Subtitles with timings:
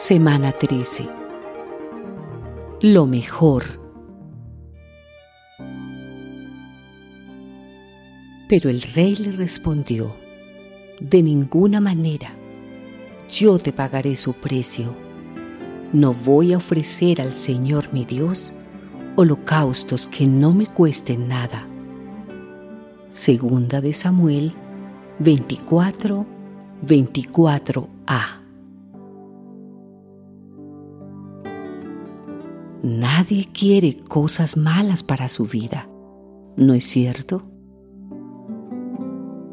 [0.00, 1.08] Semana 13.
[2.82, 3.64] Lo mejor.
[8.48, 10.14] Pero el rey le respondió,
[11.00, 12.30] de ninguna manera,
[13.28, 14.94] yo te pagaré su precio.
[15.92, 18.52] No voy a ofrecer al Señor mi Dios
[19.16, 21.66] holocaustos que no me cuesten nada.
[23.10, 24.52] Segunda de Samuel
[25.18, 26.24] 24,
[26.86, 28.37] 24a.
[32.88, 35.86] Nadie quiere cosas malas para su vida,
[36.56, 37.42] ¿no es cierto?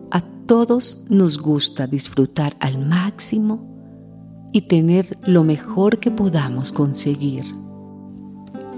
[0.10, 7.44] A todos nos gusta disfrutar al máximo y tener lo mejor que podamos conseguir.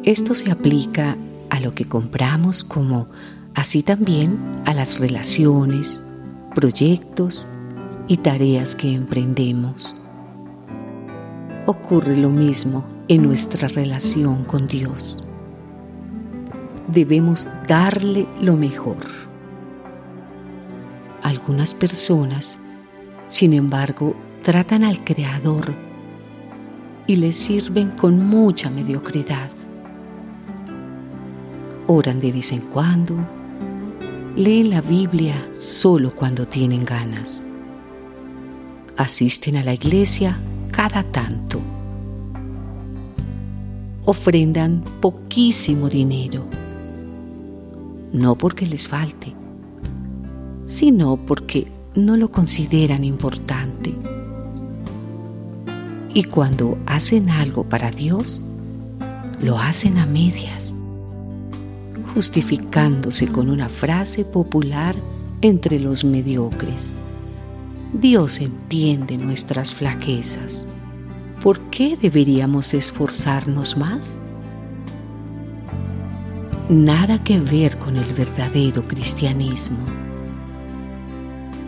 [0.04, 1.16] Esto se aplica
[1.52, 3.10] a lo que compramos como
[3.54, 6.02] así también a las relaciones,
[6.56, 7.48] proyectos
[8.08, 10.02] y tareas que emprendemos.
[11.68, 15.24] Ocurre lo mismo en nuestra relación con Dios.
[16.88, 19.06] Debemos darle lo mejor.
[21.22, 22.60] Algunas personas,
[23.28, 25.74] sin embargo, tratan al Creador
[27.06, 29.50] y le sirven con mucha mediocridad.
[31.88, 33.16] Oran de vez en cuando,
[34.36, 37.44] leen la Biblia solo cuando tienen ganas.
[38.98, 40.38] Asisten a la iglesia
[40.72, 41.62] cada tanto
[44.08, 46.46] ofrendan poquísimo dinero,
[48.14, 49.34] no porque les falte,
[50.66, 53.94] sino porque no lo consideran importante.
[56.14, 58.46] Y cuando hacen algo para Dios,
[59.42, 60.78] lo hacen a medias,
[62.14, 64.96] justificándose con una frase popular
[65.42, 66.96] entre los mediocres.
[67.92, 70.66] Dios entiende nuestras flaquezas.
[71.42, 74.18] ¿Por qué deberíamos esforzarnos más?
[76.70, 79.78] Nada que ver con el verdadero cristianismo.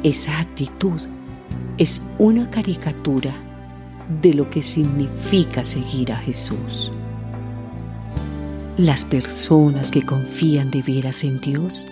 [0.04, 1.00] Esa actitud
[1.78, 3.34] es una caricatura
[4.22, 6.92] de lo que significa seguir a Jesús.
[8.78, 11.88] Las personas que confían de veras en Dios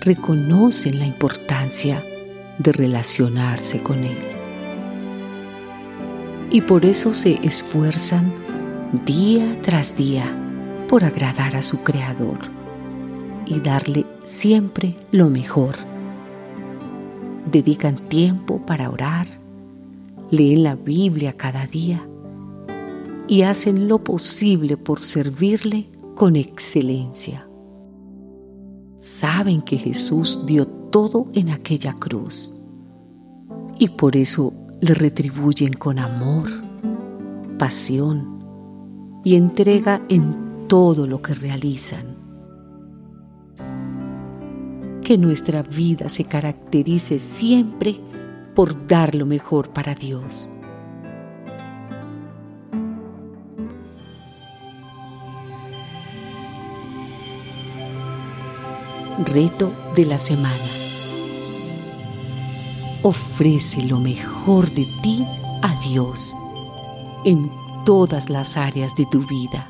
[0.00, 2.04] reconocen la importancia
[2.58, 4.37] de relacionarse con Él
[6.50, 8.32] y por eso se esfuerzan
[9.04, 10.24] día tras día
[10.88, 12.38] por agradar a su Creador
[13.46, 15.76] y darle siempre lo mejor.
[17.50, 19.26] Dedican tiempo para orar,
[20.30, 22.06] leen la Biblia cada día
[23.26, 27.46] y hacen lo posible por servirle con excelencia.
[29.00, 32.54] Saben que Jesús dio todo en aquella cruz
[33.78, 36.48] y por eso le retribuyen con amor,
[37.58, 38.38] pasión
[39.24, 42.16] y entrega en todo lo que realizan.
[45.02, 47.96] Que nuestra vida se caracterice siempre
[48.54, 50.48] por dar lo mejor para Dios.
[59.24, 60.77] Reto de la semana
[63.02, 65.24] ofrece lo mejor de ti
[65.62, 66.34] a Dios
[67.24, 67.50] en
[67.84, 69.68] todas las áreas de tu vida.